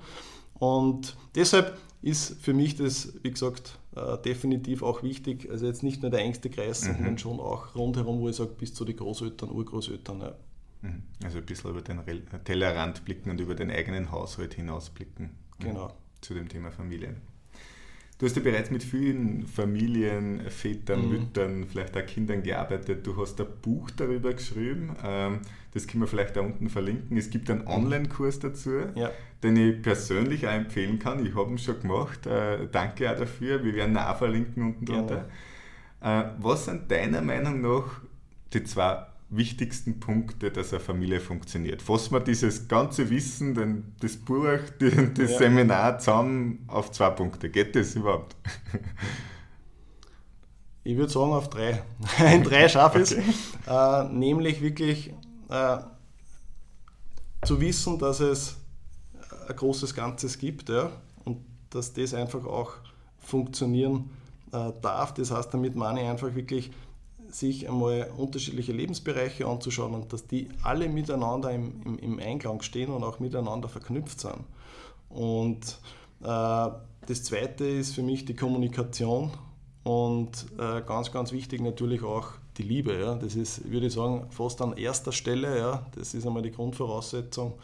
Und 0.59 1.17
deshalb 1.35 1.77
ist 2.05 2.43
für 2.43 2.53
mich 2.53 2.77
das, 2.77 3.15
wie 3.23 3.31
gesagt, 3.31 3.79
äh, 3.97 4.19
definitiv 4.19 4.83
auch 4.83 5.03
wichtig. 5.03 5.51
Also 5.51 5.67
jetzt 5.67 5.83
nicht 5.83 6.03
nur 6.03 6.11
der 6.11 6.21
engste 6.21 6.51
Kreis, 6.51 6.85
mhm. 6.85 6.93
sondern 6.93 7.19
schon 7.19 7.41
auch 7.41 7.75
rundherum, 7.75 8.21
wo 8.21 8.29
ich 8.29 8.37
sage, 8.37 8.51
bis 8.59 8.75
zu 8.75 8.85
den 8.85 8.97
Großeltern, 8.97 9.51
Urgroßeltern. 9.51 10.21
Ja. 10.21 10.35
Mhm. 10.83 11.03
Also 11.25 11.39
ein 11.39 11.47
bisschen 11.47 11.71
über 11.71 11.81
den 11.81 12.01
Tellerrand 12.45 13.05
blicken 13.05 13.31
und 13.31 13.41
über 13.41 13.55
den 13.55 13.71
eigenen 13.71 14.11
Haushalt 14.11 14.55
hinausblicken. 14.55 15.31
Genau. 15.59 15.95
Zu 16.21 16.35
dem 16.35 16.49
Thema 16.49 16.71
Familie. 16.71 17.17
Du 18.25 18.31
hast 18.31 18.37
ja 18.37 18.43
bereits 18.43 18.71
mit 18.71 18.83
vielen 18.83 19.47
Familien, 19.47 20.41
Vätern, 20.49 21.03
mhm. 21.03 21.09
Müttern, 21.11 21.67
vielleicht 21.71 21.95
auch 21.95 22.07
Kindern 22.07 22.43
gearbeitet. 22.43 23.07
Du 23.07 23.21
hast 23.21 23.39
ein 23.39 23.47
Buch 23.61 23.91
darüber 23.91 24.33
geschrieben. 24.33 24.97
Ähm, 25.05 25.41
das 25.75 25.87
können 25.87 26.05
wir 26.05 26.07
vielleicht 26.07 26.35
da 26.35 26.41
unten 26.41 26.71
verlinken. 26.71 27.19
Es 27.19 27.29
gibt 27.29 27.51
einen 27.51 27.61
mhm. 27.61 27.69
Online-Kurs 27.69 28.39
dazu, 28.39 28.71
ja. 28.95 29.11
den 29.43 29.57
ich 29.57 29.83
persönlich 29.83 30.47
auch 30.47 30.53
empfehlen 30.53 30.99
kann. 30.99 31.27
Ich 31.27 31.35
habe 31.35 31.51
ihn 31.51 31.59
schon 31.59 31.79
gemacht. 31.83 32.25
Äh, 32.25 32.67
danke 32.73 33.13
auch 33.13 33.19
dafür. 33.19 33.63
Wir 33.63 33.75
werden 33.75 33.93
ihn 33.93 33.99
auch 33.99 34.17
verlinken 34.17 34.63
unten 34.63 34.87
drunter. 34.87 35.29
Äh, 36.01 36.25
was 36.39 36.65
sind 36.65 36.91
deiner 36.91 37.21
Meinung 37.21 37.61
nach 37.61 38.01
die 38.55 38.65
zwei 38.65 39.05
wichtigsten 39.31 40.01
Punkte, 40.01 40.51
dass 40.51 40.73
eine 40.73 40.81
Familie 40.81 41.21
funktioniert? 41.21 41.83
Fassen 41.83 42.13
wir 42.13 42.21
dieses 42.21 42.69
ganze 42.69 43.11
Wissen, 43.11 43.55
denn 43.55 43.95
das 44.01 44.17
Buch, 44.17 44.47
das 44.79 45.31
ja. 45.31 45.39
Seminar 45.39 45.99
zusammen 45.99 46.65
auf 46.69 46.93
zwei 46.93 47.11
Punkte. 47.11 47.51
Geht 47.51 47.75
das 47.75 47.95
überhaupt? 47.95 48.37
Ich 50.87 50.97
würde 50.99 51.11
sagen 51.11 51.33
auf 51.33 51.49
drei. 51.49 51.83
In 52.35 52.43
drei 52.45 52.69
schaffe 52.69 53.01
ich 53.01 53.13
es. 53.13 53.17
Äh, 53.67 54.05
nämlich 54.13 54.61
wirklich 54.61 55.15
äh, 55.49 55.79
zu 57.47 57.59
wissen, 57.59 57.99
dass 57.99 58.21
es 58.21 58.57
ein 59.49 59.57
großes 59.57 59.95
Ganzes 59.95 60.39
gibt 60.39 60.69
ja, 60.69 60.91
und 61.25 61.39
dass 61.71 61.95
das 61.95 62.13
einfach 62.13 62.45
auch 62.45 62.73
funktionieren 63.19 64.11
äh, 64.53 64.73
darf. 64.83 65.15
Das 65.15 65.31
heißt, 65.31 65.53
damit 65.55 65.75
meine 65.75 66.03
ich 66.03 66.09
einfach 66.09 66.35
wirklich 66.35 66.71
sich 67.35 67.69
einmal 67.69 68.11
unterschiedliche 68.17 68.73
Lebensbereiche 68.73 69.47
anzuschauen 69.47 69.95
und 69.95 70.13
dass 70.13 70.27
die 70.27 70.49
alle 70.63 70.89
miteinander 70.89 71.51
im, 71.51 71.83
im, 71.85 71.99
im 71.99 72.19
Einklang 72.19 72.63
stehen 72.63 72.91
und 72.91 73.03
auch 73.03 73.19
miteinander 73.19 73.69
verknüpft 73.69 74.21
sind. 74.21 74.45
Und 75.09 75.79
äh, 76.23 76.27
das 76.27 77.25
Zweite 77.25 77.65
ist 77.65 77.95
für 77.95 78.03
mich 78.03 78.25
die 78.25 78.35
Kommunikation 78.35 79.31
und 79.83 80.47
äh, 80.59 80.81
ganz, 80.83 81.13
ganz 81.13 81.33
wichtig 81.33 81.61
natürlich 81.61 82.03
auch 82.03 82.29
die 82.57 82.63
Liebe. 82.63 82.99
Ja. 82.99 83.15
Das 83.17 83.35
ist, 83.35 83.71
würde 83.71 83.87
ich 83.87 83.93
sagen, 83.93 84.27
fast 84.31 84.63
an 84.63 84.77
erster 84.77 85.13
Stelle. 85.13 85.59
Ja. 85.59 85.87
Das 85.95 86.15
ist 86.15 86.27
einmal 86.27 86.43
die 86.43 86.53
Grundvoraussetzung 86.53 87.55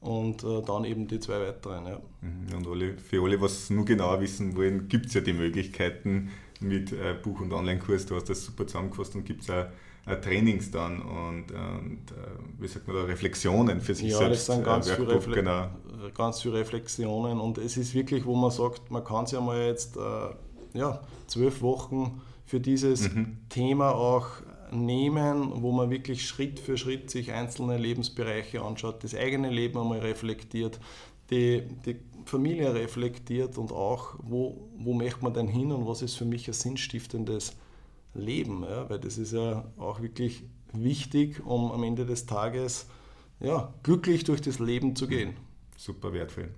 und 0.00 0.42
äh, 0.44 0.62
dann 0.62 0.84
eben 0.84 1.06
die 1.06 1.20
zwei 1.20 1.40
weiteren. 1.40 1.86
Ja. 1.86 2.00
Mhm. 2.20 2.56
Und 2.56 2.66
alle, 2.66 2.98
für 2.98 3.22
alle, 3.22 3.40
was 3.40 3.70
nur 3.70 3.84
genauer 3.84 4.20
wissen 4.20 4.56
wollen, 4.56 4.88
gibt 4.88 5.06
es 5.06 5.14
ja 5.14 5.20
die 5.20 5.32
Möglichkeiten 5.32 6.30
mit 6.60 6.92
äh, 6.92 7.14
Buch- 7.22 7.40
und 7.40 7.52
Online-Kurs. 7.52 8.06
Du 8.06 8.16
hast 8.16 8.28
das 8.28 8.44
super 8.44 8.66
zusammengefasst 8.66 9.14
und 9.14 9.24
gibt 9.24 9.42
es 9.42 9.50
auch 9.50 9.66
äh, 10.06 10.16
Trainings 10.16 10.70
dann 10.70 11.00
und, 11.00 11.52
und 11.52 12.10
äh, 12.10 12.58
wie 12.58 12.68
sagt 12.68 12.86
man 12.86 12.96
da, 12.96 13.02
Reflexionen 13.04 13.80
für 13.80 13.94
sich 13.94 14.10
ja, 14.10 14.18
selbst. 14.18 14.48
Ja, 14.48 14.54
das 14.54 14.56
sind 14.56 14.64
ganz, 14.64 14.88
äh, 14.88 14.96
viele 14.96 15.14
Refle 15.14 15.34
genau. 15.34 15.68
ganz 16.14 16.40
viele 16.40 16.54
Reflexionen 16.54 17.40
und 17.40 17.58
es 17.58 17.76
ist 17.76 17.94
wirklich, 17.94 18.24
wo 18.24 18.34
man 18.34 18.50
sagt, 18.50 18.90
man 18.90 19.04
kann 19.04 19.26
sich 19.26 19.34
ja 19.38 19.40
mal 19.40 19.60
jetzt 19.60 19.96
äh, 19.96 20.78
ja, 20.78 21.00
zwölf 21.26 21.62
Wochen 21.62 22.20
für 22.46 22.60
dieses 22.60 23.12
mhm. 23.12 23.38
Thema 23.48 23.94
auch 23.94 24.26
nehmen, 24.72 25.62
wo 25.62 25.72
man 25.72 25.90
wirklich 25.90 26.26
Schritt 26.26 26.60
für 26.60 26.76
Schritt 26.76 27.10
sich 27.10 27.32
einzelne 27.32 27.76
Lebensbereiche 27.76 28.62
anschaut, 28.62 29.02
das 29.04 29.14
eigene 29.14 29.50
Leben 29.50 29.78
einmal 29.78 29.98
reflektiert, 29.98 30.78
die, 31.30 31.62
die 31.84 31.96
Familie 32.24 32.74
reflektiert 32.74 33.58
und 33.58 33.72
auch, 33.72 34.14
wo, 34.22 34.68
wo 34.76 34.94
möchte 34.94 35.22
man 35.22 35.34
denn 35.34 35.48
hin 35.48 35.72
und 35.72 35.86
was 35.86 36.02
ist 36.02 36.14
für 36.14 36.24
mich 36.24 36.48
ein 36.48 36.54
sinnstiftendes 36.54 37.56
Leben. 38.14 38.64
Ja? 38.64 38.88
Weil 38.88 38.98
das 38.98 39.18
ist 39.18 39.32
ja 39.32 39.70
auch 39.76 40.00
wirklich 40.00 40.44
wichtig, 40.72 41.44
um 41.44 41.72
am 41.72 41.82
Ende 41.82 42.06
des 42.06 42.26
Tages 42.26 42.86
ja, 43.40 43.72
glücklich 43.82 44.24
durch 44.24 44.40
das 44.40 44.58
Leben 44.58 44.94
zu 44.94 45.08
gehen. 45.08 45.36
Super 45.76 46.12
wertvoll. 46.12 46.50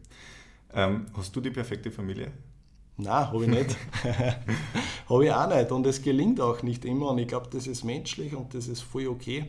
Ähm, 0.74 1.06
hast 1.14 1.34
du 1.36 1.40
die 1.40 1.50
perfekte 1.50 1.90
Familie? 1.90 2.32
Nein, 2.96 3.26
habe 3.26 3.44
ich 3.44 3.50
nicht. 3.50 3.76
habe 5.08 5.24
ich 5.24 5.32
auch 5.32 5.48
nicht. 5.48 5.72
Und 5.72 5.86
es 5.86 6.02
gelingt 6.02 6.40
auch 6.40 6.62
nicht 6.62 6.84
immer. 6.84 7.10
Und 7.10 7.18
ich 7.18 7.28
glaube, 7.28 7.48
das 7.50 7.66
ist 7.66 7.84
menschlich 7.84 8.34
und 8.34 8.54
das 8.54 8.68
ist 8.68 8.80
voll 8.80 9.06
okay. 9.06 9.46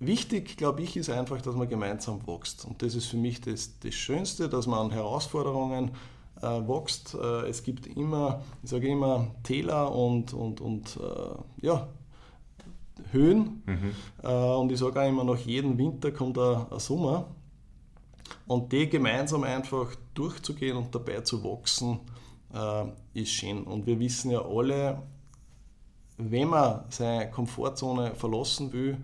Wichtig, 0.00 0.56
glaube 0.56 0.82
ich, 0.82 0.96
ist 0.96 1.08
einfach, 1.08 1.40
dass 1.40 1.54
man 1.54 1.68
gemeinsam 1.68 2.26
wächst. 2.26 2.64
Und 2.64 2.82
das 2.82 2.94
ist 2.94 3.06
für 3.06 3.16
mich 3.16 3.40
das, 3.40 3.78
das 3.78 3.94
Schönste, 3.94 4.48
dass 4.48 4.66
man 4.66 4.86
an 4.86 4.90
Herausforderungen 4.90 5.92
äh, 6.42 6.46
wächst. 6.46 7.14
Äh, 7.14 7.48
es 7.48 7.62
gibt 7.62 7.86
immer, 7.86 8.42
ich 8.62 8.70
sage 8.70 8.88
immer, 8.88 9.28
Täler 9.42 9.94
und, 9.94 10.32
und, 10.34 10.60
und 10.60 10.98
äh, 11.00 11.66
ja, 11.66 11.88
Höhen. 13.12 13.62
Mhm. 13.66 13.94
Äh, 14.22 14.28
und 14.28 14.72
ich 14.72 14.78
sage 14.78 15.00
auch 15.00 15.08
immer, 15.08 15.24
nach 15.24 15.38
jedem 15.38 15.78
Winter 15.78 16.10
kommt 16.10 16.38
ein, 16.38 16.66
ein 16.70 16.78
Sommer. 16.78 17.26
Und 18.46 18.72
die 18.72 18.88
gemeinsam 18.88 19.44
einfach 19.44 19.94
durchzugehen 20.14 20.76
und 20.76 20.94
dabei 20.94 21.20
zu 21.20 21.42
wachsen, 21.44 22.00
äh, 22.52 23.20
ist 23.20 23.30
schön. 23.30 23.64
Und 23.64 23.86
wir 23.86 23.98
wissen 23.98 24.30
ja 24.30 24.44
alle, 24.44 25.02
wenn 26.16 26.48
man 26.48 26.84
seine 26.90 27.30
Komfortzone 27.30 28.14
verlassen 28.14 28.72
will, 28.72 28.98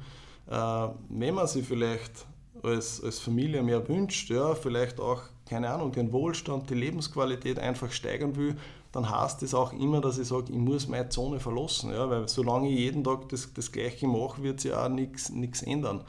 wenn 0.50 1.34
man 1.34 1.46
sich 1.46 1.66
vielleicht 1.66 2.26
als, 2.62 3.02
als 3.02 3.18
Familie 3.18 3.62
mehr 3.62 3.86
wünscht, 3.88 4.30
ja, 4.30 4.54
vielleicht 4.54 5.00
auch, 5.00 5.22
keine 5.48 5.70
Ahnung, 5.70 5.92
den 5.92 6.12
Wohlstand, 6.12 6.70
die 6.70 6.74
Lebensqualität 6.74 7.58
einfach 7.58 7.92
steigern 7.92 8.36
will, 8.36 8.56
dann 8.92 9.08
heißt 9.08 9.42
das 9.42 9.54
auch 9.54 9.72
immer, 9.72 10.00
dass 10.00 10.18
ich 10.18 10.28
sage, 10.28 10.52
ich 10.52 10.58
muss 10.58 10.88
meine 10.88 11.08
Zone 11.08 11.38
verlassen. 11.38 11.92
Ja, 11.92 12.10
weil 12.10 12.28
solange 12.28 12.68
ich 12.68 12.78
jeden 12.78 13.04
Tag 13.04 13.28
das, 13.28 13.52
das 13.54 13.70
Gleiche 13.70 14.06
mache, 14.06 14.42
wird 14.42 14.60
sich 14.60 14.72
auch 14.72 14.88
nichts 14.88 15.62
ändern. 15.62 16.02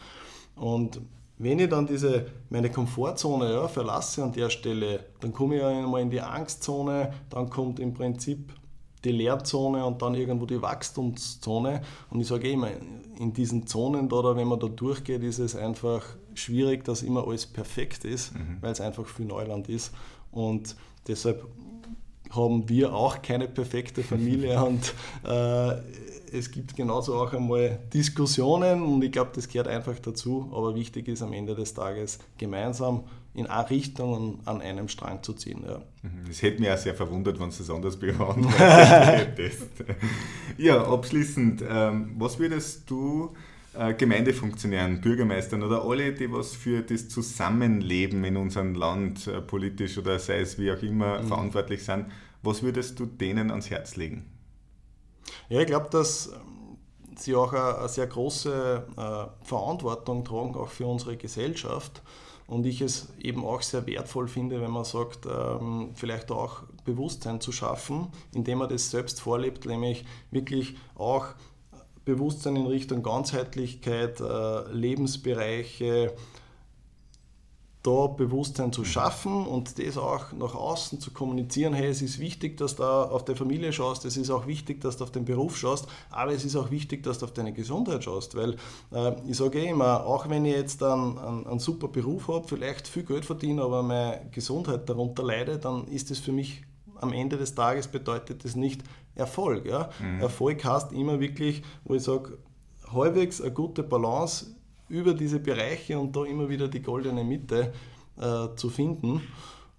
Und 0.55 0.99
wenn 1.37 1.59
ich 1.59 1.69
dann 1.69 1.87
diese, 1.87 2.27
meine 2.49 2.71
Komfortzone 2.71 3.51
ja, 3.51 3.67
verlasse 3.67 4.23
an 4.23 4.31
der 4.31 4.49
Stelle, 4.49 5.05
dann 5.19 5.33
komme 5.33 5.55
ich 5.55 5.61
ja 5.61 5.69
einmal 5.69 6.01
in 6.01 6.09
die 6.09 6.21
Angstzone, 6.21 7.13
dann 7.29 7.49
kommt 7.49 7.79
im 7.79 7.93
Prinzip 7.93 8.53
die 9.03 9.11
Leerzone 9.11 9.85
und 9.85 10.01
dann 10.01 10.15
irgendwo 10.15 10.45
die 10.45 10.61
Wachstumszone. 10.61 11.81
Und 12.09 12.21
ich 12.21 12.27
sage 12.27 12.49
immer, 12.49 12.69
in 13.19 13.33
diesen 13.33 13.67
Zonen 13.67 14.09
da, 14.09 14.35
wenn 14.35 14.47
man 14.47 14.59
da 14.59 14.67
durchgeht, 14.67 15.23
ist 15.23 15.39
es 15.39 15.55
einfach 15.55 16.03
schwierig, 16.33 16.83
dass 16.83 17.01
immer 17.01 17.27
alles 17.27 17.45
perfekt 17.45 18.05
ist, 18.05 18.33
mhm. 18.33 18.57
weil 18.61 18.71
es 18.71 18.81
einfach 18.81 19.05
viel 19.05 19.25
Neuland 19.25 19.69
ist. 19.69 19.91
Und 20.31 20.75
deshalb 21.07 21.45
haben 22.29 22.69
wir 22.69 22.93
auch 22.93 23.21
keine 23.21 23.47
perfekte 23.47 24.03
Familie 24.03 24.63
und 24.63 24.93
äh, 25.25 25.75
es 26.33 26.49
gibt 26.49 26.77
genauso 26.77 27.15
auch 27.15 27.33
einmal 27.33 27.79
Diskussionen 27.93 28.81
und 28.81 29.03
ich 29.03 29.11
glaube, 29.11 29.31
das 29.35 29.49
gehört 29.49 29.67
einfach 29.67 29.99
dazu. 29.99 30.49
Aber 30.53 30.75
wichtig 30.75 31.09
ist 31.09 31.21
am 31.21 31.33
Ende 31.33 31.55
des 31.55 31.73
Tages 31.73 32.19
gemeinsam 32.37 33.03
in 33.33 33.47
eine 33.47 33.69
Richtung 33.69 34.39
an 34.45 34.61
einem 34.61 34.87
Strang 34.89 35.23
zu 35.23 35.33
ziehen. 35.33 35.63
Ja. 35.65 35.77
Mhm. 36.01 36.27
Das 36.27 36.41
hätte 36.41 36.59
mich 36.59 36.69
auch 36.69 36.77
sehr 36.77 36.95
verwundert, 36.95 37.39
wenn 37.39 37.49
du 37.49 37.55
das 37.57 37.69
anders 37.69 37.97
beantwortet 37.97 38.59
hättest. 38.59 39.69
ja, 40.57 40.83
abschließend, 40.83 41.63
ähm, 41.67 42.15
was 42.17 42.39
würdest 42.39 42.89
du 42.89 43.33
äh, 43.73 43.93
Gemeindefunktionären, 43.93 44.99
Bürgermeistern 44.99 45.63
oder 45.63 45.85
alle, 45.85 46.13
die 46.13 46.31
was 46.31 46.55
für 46.55 46.81
das 46.81 47.07
Zusammenleben 47.07 48.23
in 48.25 48.35
unserem 48.35 48.75
Land 48.75 49.27
äh, 49.27 49.39
politisch 49.41 49.97
oder 49.97 50.19
sei 50.19 50.39
es 50.41 50.59
wie 50.59 50.71
auch 50.71 50.81
immer 50.81 51.21
mhm. 51.21 51.27
verantwortlich 51.27 51.85
sind, 51.85 52.07
was 52.43 52.63
würdest 52.63 52.99
du 52.99 53.05
denen 53.05 53.49
ans 53.49 53.69
Herz 53.69 53.95
legen? 53.95 54.25
Ja, 55.47 55.61
ich 55.61 55.67
glaube, 55.67 55.87
dass 55.89 56.27
ähm, 56.27 56.77
sie 57.15 57.33
auch 57.35 57.53
eine, 57.53 57.77
eine 57.79 57.89
sehr 57.89 58.07
große 58.07 58.87
äh, 58.97 59.45
Verantwortung 59.45 60.25
tragen, 60.25 60.55
auch 60.55 60.69
für 60.69 60.87
unsere 60.87 61.15
Gesellschaft. 61.15 62.01
Und 62.51 62.65
ich 62.65 62.81
es 62.81 63.07
eben 63.17 63.45
auch 63.45 63.61
sehr 63.61 63.87
wertvoll 63.87 64.27
finde, 64.27 64.59
wenn 64.59 64.71
man 64.71 64.83
sagt, 64.83 65.25
ähm, 65.25 65.91
vielleicht 65.93 66.31
auch 66.31 66.63
Bewusstsein 66.83 67.39
zu 67.39 67.53
schaffen, 67.53 68.09
indem 68.35 68.57
man 68.57 68.67
das 68.67 68.91
selbst 68.91 69.21
vorlebt, 69.21 69.65
nämlich 69.65 70.03
wirklich 70.31 70.75
auch 70.95 71.27
Bewusstsein 72.03 72.57
in 72.57 72.65
Richtung 72.65 73.03
Ganzheitlichkeit, 73.03 74.19
äh, 74.19 74.69
Lebensbereiche, 74.69 76.13
da 77.83 78.07
Bewusstsein 78.07 78.71
zu 78.71 78.85
schaffen 78.85 79.45
und 79.47 79.79
das 79.79 79.97
auch 79.97 80.31
nach 80.33 80.53
außen 80.53 80.99
zu 80.99 81.11
kommunizieren, 81.11 81.73
hey, 81.73 81.87
es 81.87 82.01
ist 82.01 82.19
wichtig, 82.19 82.57
dass 82.57 82.75
du 82.75 82.83
auf 82.83 83.25
deine 83.25 83.37
Familie 83.37 83.73
schaust, 83.73 84.05
es 84.05 84.17
ist 84.17 84.29
auch 84.29 84.45
wichtig, 84.45 84.81
dass 84.81 84.97
du 84.97 85.03
auf 85.03 85.11
den 85.11 85.25
Beruf 85.25 85.57
schaust, 85.57 85.87
aber 86.11 86.31
es 86.31 86.45
ist 86.45 86.55
auch 86.55 86.69
wichtig, 86.69 87.01
dass 87.03 87.19
du 87.19 87.25
auf 87.25 87.33
deine 87.33 87.53
Gesundheit 87.53 88.03
schaust, 88.03 88.35
weil 88.35 88.55
äh, 88.91 89.13
ich 89.27 89.37
sage 89.37 89.59
eh 89.59 89.69
immer, 89.69 90.05
auch 90.05 90.29
wenn 90.29 90.45
ich 90.45 90.53
jetzt 90.53 90.83
einen, 90.83 91.17
einen, 91.17 91.47
einen 91.47 91.59
super 91.59 91.87
Beruf 91.87 92.27
habe, 92.27 92.47
vielleicht 92.47 92.87
viel 92.87 93.03
Geld 93.03 93.25
verdiene, 93.25 93.63
aber 93.63 93.81
meine 93.81 94.29
Gesundheit 94.31 94.87
darunter 94.87 95.23
leidet, 95.23 95.65
dann 95.65 95.87
ist 95.87 96.11
das 96.11 96.19
für 96.19 96.31
mich 96.31 96.63
am 97.01 97.13
Ende 97.13 97.37
des 97.37 97.55
Tages 97.55 97.87
bedeutet 97.87 98.45
das 98.45 98.55
nicht 98.55 98.83
Erfolg. 99.15 99.65
Ja? 99.65 99.89
Mhm. 99.99 100.21
Erfolg 100.21 100.63
heißt 100.63 100.93
immer 100.93 101.19
wirklich, 101.19 101.63
wo 101.83 101.95
ich 101.95 102.03
sage, 102.03 102.37
halbwegs 102.93 103.41
eine 103.41 103.51
gute 103.51 103.83
Balance 103.83 104.55
über 104.91 105.13
diese 105.13 105.39
Bereiche 105.39 105.97
und 105.97 106.15
da 106.15 106.25
immer 106.25 106.49
wieder 106.49 106.67
die 106.67 106.81
goldene 106.81 107.23
Mitte 107.23 107.73
äh, 108.17 108.55
zu 108.55 108.69
finden. 108.69 109.21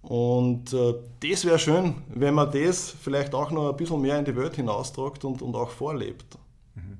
Und 0.01 0.73
äh, 0.73 0.95
das 1.21 1.45
wäre 1.45 1.57
schön, 1.59 1.95
wenn 2.13 2.33
man 2.33 2.51
das 2.51 2.89
vielleicht 2.89 3.33
auch 3.33 3.51
noch 3.51 3.69
ein 3.69 3.77
bisschen 3.77 4.01
mehr 4.01 4.19
in 4.19 4.25
die 4.25 4.35
Welt 4.35 4.55
hinaustragt 4.55 5.23
und, 5.23 5.41
und 5.41 5.55
auch 5.55 5.69
vorlebt. 5.69 6.37
Mhm. 6.75 6.97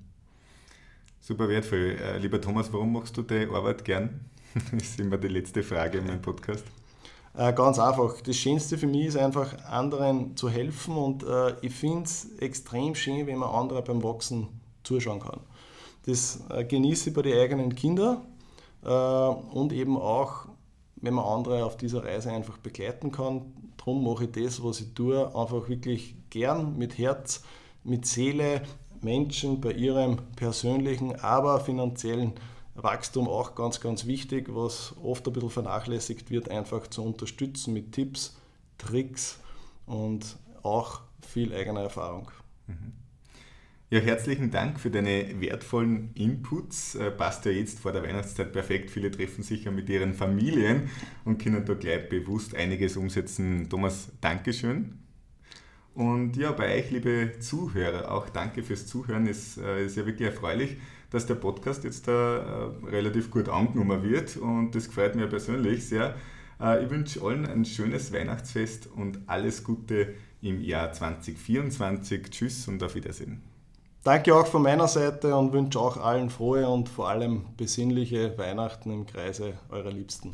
Super 1.19 1.49
wertvoll. 1.49 1.97
Äh, 2.01 2.17
lieber 2.19 2.39
Thomas, 2.39 2.71
warum 2.71 2.93
machst 2.93 3.17
du 3.17 3.23
die 3.23 3.47
Arbeit 3.51 3.83
gern? 3.83 4.21
Das 4.71 4.83
ist 4.83 4.99
immer 4.99 5.17
die 5.17 5.29
letzte 5.29 5.63
Frage 5.63 5.97
in 5.97 6.05
meinem 6.05 6.21
Podcast. 6.21 6.63
Äh, 7.35 7.51
ganz 7.53 7.79
einfach. 7.79 8.21
Das 8.21 8.37
Schönste 8.37 8.77
für 8.77 8.87
mich 8.87 9.07
ist 9.07 9.17
einfach, 9.17 9.65
anderen 9.65 10.37
zu 10.37 10.49
helfen 10.49 10.95
und 10.95 11.23
äh, 11.23 11.55
ich 11.61 11.73
finde 11.73 12.03
es 12.03 12.29
extrem 12.37 12.93
schön, 12.93 13.25
wenn 13.27 13.39
man 13.39 13.49
andere 13.49 13.81
beim 13.81 14.03
Wachsen 14.03 14.47
zuschauen 14.83 15.19
kann. 15.19 15.39
Das 16.05 16.41
äh, 16.49 16.63
genieße 16.63 17.09
ich 17.09 17.15
bei 17.15 17.21
den 17.21 17.39
eigenen 17.39 17.75
Kindern 17.75 18.21
äh, 18.83 18.89
und 18.89 19.73
eben 19.73 19.97
auch, 19.97 20.47
wenn 20.97 21.13
man 21.13 21.25
andere 21.25 21.65
auf 21.65 21.77
dieser 21.77 22.03
Reise 22.03 22.31
einfach 22.31 22.57
begleiten 22.57 23.11
kann. 23.11 23.41
Darum 23.77 24.03
mache 24.03 24.25
ich 24.25 24.31
das, 24.31 24.63
was 24.63 24.81
ich 24.81 24.93
tue, 24.93 25.27
einfach 25.35 25.67
wirklich 25.67 26.15
gern, 26.29 26.77
mit 26.77 26.97
Herz, 26.97 27.43
mit 27.83 28.05
Seele, 28.05 28.61
Menschen 29.01 29.59
bei 29.59 29.71
ihrem 29.73 30.17
persönlichen, 30.35 31.19
aber 31.19 31.59
finanziellen 31.59 32.33
Wachstum 32.75 33.27
auch 33.27 33.55
ganz, 33.55 33.79
ganz 33.81 34.05
wichtig, 34.05 34.47
was 34.49 34.95
oft 35.03 35.27
ein 35.27 35.33
bisschen 35.33 35.49
vernachlässigt 35.49 36.31
wird, 36.31 36.49
einfach 36.49 36.87
zu 36.87 37.03
unterstützen 37.03 37.73
mit 37.73 37.91
Tipps, 37.91 38.35
Tricks 38.77 39.39
und 39.85 40.37
auch 40.63 41.01
viel 41.21 41.53
eigener 41.53 41.81
Erfahrung. 41.81 42.31
Mhm. 42.67 43.02
Ja, 43.93 43.99
herzlichen 43.99 44.49
Dank 44.49 44.79
für 44.79 44.89
deine 44.89 45.39
wertvollen 45.39 46.09
Inputs. 46.15 46.95
Äh, 46.95 47.11
passt 47.11 47.45
ja 47.45 47.51
jetzt 47.51 47.79
vor 47.79 47.91
der 47.91 48.01
Weihnachtszeit 48.01 48.51
perfekt. 48.51 48.89
Viele 48.89 49.11
treffen 49.11 49.43
sich 49.43 49.65
ja 49.65 49.71
mit 49.71 49.87
ihren 49.87 50.15
Familien 50.15 50.89
und 51.25 51.39
können 51.39 51.63
da 51.63 51.75
gleich 51.75 52.09
bewusst 52.09 52.55
einiges 52.55 52.97
umsetzen. 52.97 53.69
Thomas, 53.69 54.11
Dankeschön. 54.19 54.97
Und 55.93 56.37
ja, 56.37 56.53
bei 56.53 56.75
euch, 56.75 56.89
liebe 56.89 57.33
Zuhörer, 57.37 58.11
auch 58.11 58.29
danke 58.29 58.63
fürs 58.63 58.87
Zuhören. 58.87 59.27
Es 59.27 59.59
äh, 59.59 59.85
ist 59.85 59.95
ja 59.95 60.07
wirklich 60.07 60.27
erfreulich, 60.27 60.77
dass 61.11 61.27
der 61.27 61.35
Podcast 61.35 61.83
jetzt 61.83 62.07
da 62.07 62.71
äh, 62.81 62.87
relativ 62.87 63.29
gut 63.29 63.47
angenommen 63.47 64.01
wird 64.01 64.37
und 64.37 64.73
das 64.73 64.87
gefreut 64.87 65.13
mir 65.13 65.27
persönlich 65.27 65.85
sehr. 65.85 66.15
Ich 66.81 66.89
wünsche 66.89 67.21
allen 67.21 67.45
ein 67.45 67.65
schönes 67.65 68.11
Weihnachtsfest 68.11 68.87
und 68.87 69.19
alles 69.27 69.63
Gute 69.63 70.15
im 70.41 70.61
Jahr 70.61 70.93
2024. 70.93 72.29
Tschüss 72.31 72.67
und 72.67 72.81
auf 72.81 72.95
Wiedersehen. 72.95 73.52
Danke 74.03 74.35
auch 74.35 74.47
von 74.47 74.63
meiner 74.63 74.89
Seite 74.89 75.33
und 75.33 75.53
wünsche 75.53 75.79
auch 75.79 75.95
allen 75.95 76.29
frohe 76.29 76.67
und 76.67 76.89
vor 76.89 77.07
allem 77.07 77.45
besinnliche 77.55 78.37
Weihnachten 78.37 78.91
im 78.91 79.05
Kreise 79.05 79.53
eurer 79.69 79.91
Liebsten. 79.91 80.33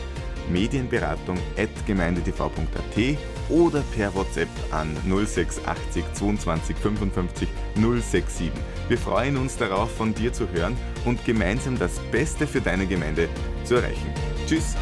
medienberatung 0.51 1.39
at 1.57 1.69
gemeindetv.at 1.87 3.19
oder 3.49 3.83
per 3.95 4.15
WhatsApp 4.15 4.49
an 4.71 4.97
0680 5.05 6.05
22 6.15 6.77
55 6.77 7.49
067. 7.75 8.51
Wir 8.89 8.99
freuen 8.99 9.37
uns 9.37 9.57
darauf, 9.57 9.91
von 9.97 10.15
dir 10.15 10.33
zu 10.33 10.49
hören 10.51 10.77
und 11.05 11.25
gemeinsam 11.25 11.79
das 11.79 11.99
Beste 12.11 12.47
für 12.47 12.61
deine 12.61 12.87
Gemeinde 12.87 13.29
zu 13.65 13.77
erreichen. 13.77 14.13
Tschüss! 14.47 14.77